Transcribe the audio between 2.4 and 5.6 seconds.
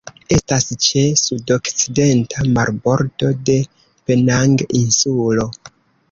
marbordo de Penang-insulo.